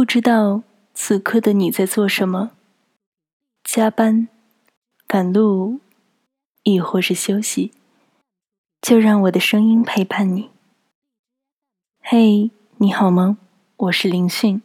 [0.00, 0.62] 不知道
[0.94, 2.52] 此刻的你在做什么？
[3.62, 4.28] 加班、
[5.06, 5.80] 赶路，
[6.62, 7.72] 亦或是休息？
[8.80, 10.48] 就让我的声音陪伴你。
[12.00, 13.36] 嘿，你好吗？
[13.76, 14.62] 我是林讯。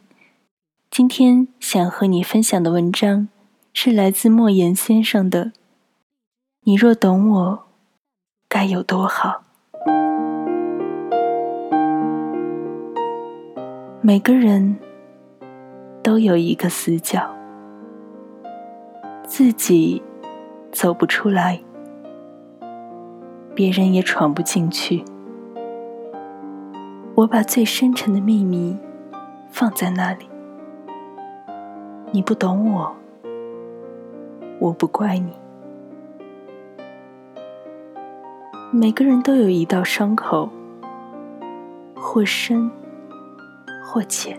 [0.90, 3.28] 今天想和你分享的文章
[3.74, 5.44] 是来自莫言先生的
[6.62, 7.64] 《你若懂我，
[8.48, 9.42] 该有多好》。
[14.00, 14.78] 每个人
[16.06, 17.28] 都有一个死角，
[19.24, 20.00] 自己
[20.70, 21.60] 走不出来，
[23.56, 25.04] 别人也闯不进去。
[27.16, 28.78] 我把最深沉的秘密
[29.50, 30.28] 放在那里，
[32.12, 32.94] 你不懂我，
[34.60, 35.32] 我不怪你。
[38.70, 40.48] 每个人都有一道伤口，
[41.96, 42.70] 或深。
[43.84, 44.38] 或浅，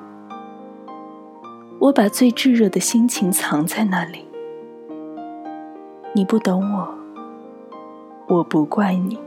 [1.81, 4.23] 我把最炙热的心情藏在那里，
[6.13, 6.87] 你不懂我，
[8.27, 9.17] 我不怪你。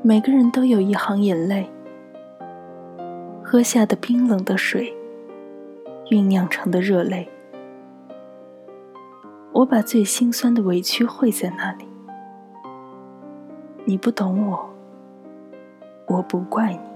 [0.00, 1.68] 每个人都有一行眼泪，
[3.42, 4.94] 喝下的冰冷的水，
[6.08, 7.28] 酝酿成的热泪。
[9.54, 11.84] 我把最心酸的委屈汇在那里，
[13.84, 14.70] 你不懂我，
[16.06, 16.95] 我不怪你。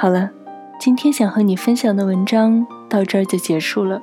[0.00, 0.30] 好了，
[0.78, 4.00] 今天想和你分享的文章到这儿就结束了。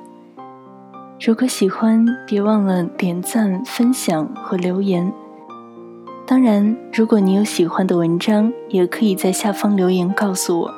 [1.18, 5.10] 如果喜欢，别忘了点赞、分享和留言。
[6.26, 10.74] 当然，如果你有喜欢的文章，也可以在下方留言告诉我。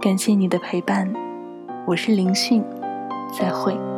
[0.00, 1.14] 感谢你的陪伴，
[1.86, 2.64] 我是林讯，
[3.32, 3.91] 再会。